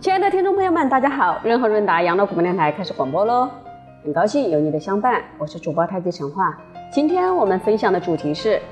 [0.00, 1.40] 亲爱的听众朋友们，大家好！
[1.44, 3.50] 润和润达养老广播电台开始广播喽，
[4.04, 6.56] 很高兴有你的相伴，我是主播太极陈化。
[6.90, 8.62] 今天我们分享的主题是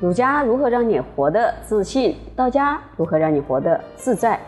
[0.00, 4.40] 儒家如何让你活得自信，道家如何让你活得自在。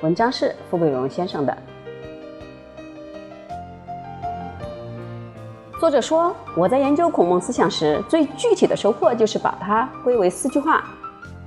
[0.00, 1.58] 文章是傅贵荣先生的。
[5.78, 10.84] 作者说，我在研究孔孟思想时，最具体的收获就是把它归为四句话，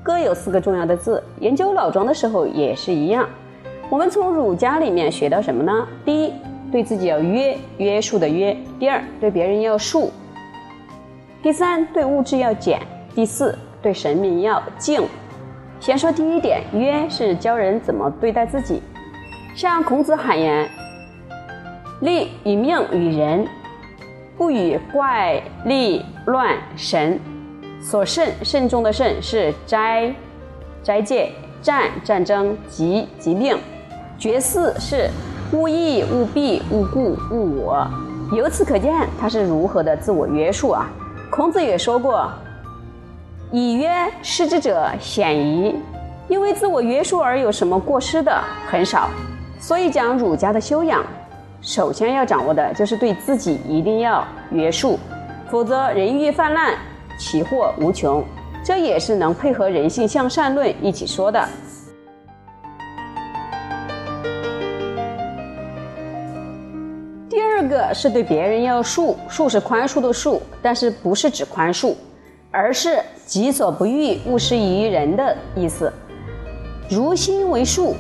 [0.04, 1.24] 各有四个重要的字。
[1.40, 3.28] 研究老庄的时候也是一样。
[3.90, 5.88] 我们从儒家里面学到什么呢？
[6.06, 6.34] 第一，
[6.72, 10.10] 对自己要约，约束的约；第二，对别人要恕；
[11.44, 12.78] 第三，对物质要俭；
[13.14, 15.04] 第四，对神明要敬。
[15.80, 18.82] 先说第一点，约是教人怎么对待自己。
[19.56, 20.70] 像孔子喊言
[22.00, 23.46] ：“利与命与人，
[24.38, 27.20] 不与怪力乱神。”
[27.82, 30.14] 所慎慎重的慎是斋，
[30.84, 31.32] 斋戒；
[31.62, 33.58] 战战争；疾疾病。
[34.18, 35.10] 绝嗣是
[35.52, 37.88] 勿义、勿弊、勿故、勿我。
[38.34, 40.88] 由此可见，他是如何的自我约束啊！
[41.32, 42.32] 孔子也说过
[43.52, 43.90] ：“以约
[44.22, 45.76] 失之者鲜矣。”
[46.30, 49.10] 因为自我约束而有什么过失的很少。
[49.60, 51.04] 所以讲儒家的修养，
[51.62, 55.00] 首先要掌握的就是对自己一定要约束，
[55.50, 56.76] 否则人欲泛滥，
[57.22, 58.24] 其祸无穷。
[58.64, 61.48] 这也是能配合人性向善论一起说的。
[67.30, 71.94] 第二个是对别人要恕，恕是宽恕的恕，但是不是指宽恕，
[72.50, 75.94] 而是己所不欲，勿施于人的意思。
[76.90, 77.96] 如心为术，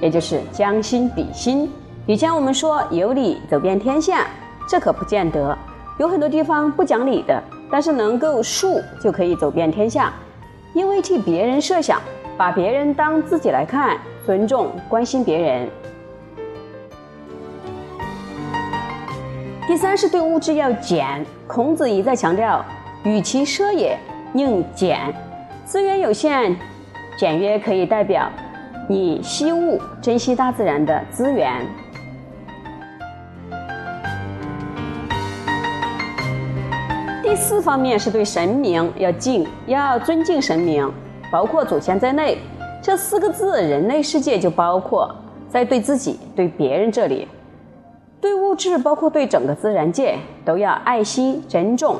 [0.00, 1.70] 也就是将心比心。
[2.06, 4.26] 以前我们说有理走遍天下，
[4.66, 5.56] 这可不见得，
[5.98, 7.40] 有很多地方不讲理的，
[7.72, 10.12] 但是能够术就可以走遍天下，
[10.74, 11.98] 因为替别人设想，
[12.36, 15.66] 把别人当自己来看，尊重关心别人。
[19.66, 22.62] 第三是对物质要俭，孔子一再强调，
[23.04, 23.98] 与其奢也，
[24.34, 24.98] 宁俭。
[25.64, 26.54] 资源有限，
[27.16, 28.30] 简约可以代表
[28.86, 31.64] 你惜物，珍惜大自然的资源。
[37.42, 40.88] 四方面是对神明要敬，要尊敬神明，
[41.32, 42.38] 包括祖先在内。
[42.80, 45.12] 这四个字，人类世界就包括
[45.48, 47.26] 在对自己、对别人这里。
[48.20, 51.96] 对物质，包括对整个自然界，都要爱惜、珍重。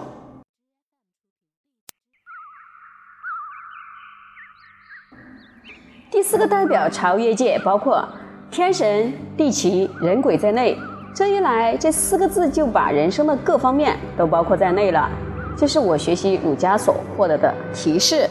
[6.08, 8.08] 第四个代表超越界，包括
[8.48, 10.78] 天神、地奇、人鬼在内。
[11.12, 15.10] 这一来，这四个字就把人生的各方面都包括在内了。
[15.56, 18.28] 这是我学习儒家所获得的提示。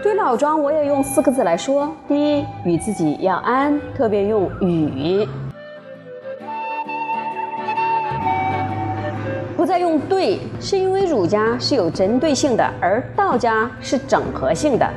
[0.00, 5.26] 对老庄，我也用四个字来说：第一，与自己要安，特别用与；
[9.56, 14.88] 不再用对，是因为儒家是有针对性的，而道家是整合性的。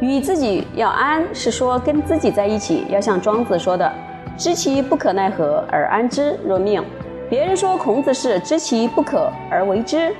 [0.00, 3.92] 与自己要安，是说跟自己在一起，要像庄子说的
[4.38, 6.82] ：“知其不可奈何而安之若命。”
[7.28, 10.14] 别人说孔子是知其不可而为之，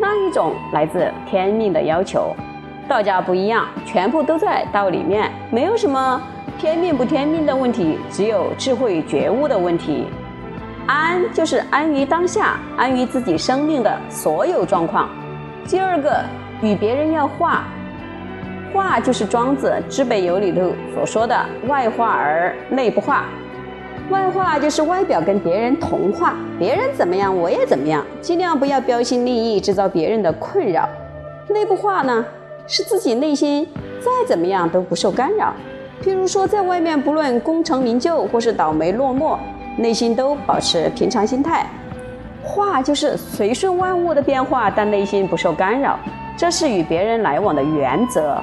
[0.00, 2.34] 那一种来自天命的要求。
[2.88, 6.22] 道家不一样，全部都在道里面，没有什么
[6.58, 10.06] 天命不天命的问题，只有智慧觉悟的问题。
[10.86, 15.08] 安就是安于当下，安于自己生命的所有状况。
[15.66, 16.20] 第二个，
[16.60, 17.64] 与别人要化，
[18.72, 21.36] 化就是庄子《知北游》里头所说的
[21.66, 23.24] “外化而内不化”。
[24.12, 30.86] 外化就是外表跟别人同化，别人怎么样我也怎么样，尽量不要标新立异，制造别人的困扰。
[31.48, 32.22] 内部化呢？
[32.68, 33.66] 是自己内心
[34.00, 35.54] 再怎么样都不受干扰，
[36.04, 39.38] 譬如说在外面不论功成名就或是倒霉落寞，
[39.78, 41.66] 内心都保持平常心态。
[42.44, 45.98] 化就是随顺万物的变化，但内心不受干扰，
[46.36, 48.36] 这是与别人来往的原则。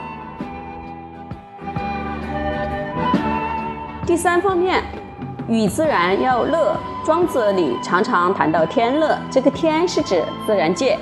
[4.06, 4.84] 第三方面，
[5.50, 6.78] 与自然要乐。
[7.06, 10.98] 庄子里常常谈到天乐，这个天是指自然界。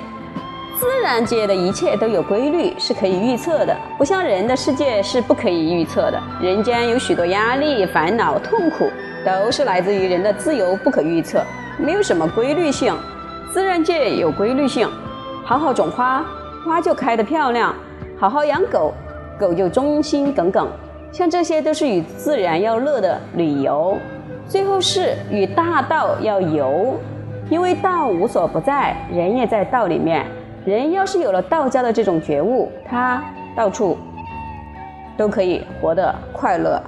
[0.78, 6.22] 自然界的一切都有规律，是可以预测的，不像人的世界是不可以预测的。
[6.40, 8.88] 人间有许多压力、烦恼、痛苦，
[9.24, 11.42] 都是来自于人的自由不可预测，
[11.76, 12.96] 没有什么规律性。
[13.52, 14.88] 自然界有规律性，
[15.44, 16.24] 好好种花，
[16.64, 17.74] 花就开得漂亮；
[18.16, 18.94] 好好养狗，
[19.38, 20.68] 狗就忠心耿耿。
[21.10, 23.98] 像这些都是与自然要乐的理由。
[24.48, 26.96] 最后是与大道要游，
[27.50, 30.24] 因为道无所不在，人也在道里面。
[30.64, 33.22] 人要是有了道家的这种觉悟，他
[33.54, 33.98] 到处
[35.18, 36.82] 都可以活得快乐。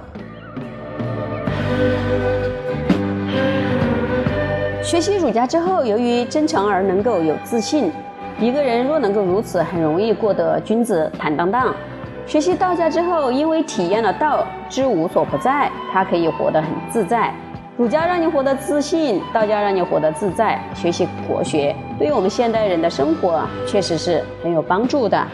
[4.81, 7.91] 学习儒家之后，由于真诚而能够有自信，
[8.39, 11.73] 一个人若能够如此，很容易过得君子坦荡荡。
[12.25, 17.31] 学习道家之后，因为体验了道之无所不在，他可以活得很自在。
[17.77, 20.59] 儒家让你活得自信，道家让你活得自在。
[20.75, 25.25] 学习国学，对于我们现代人的生活确实是很有帮助的。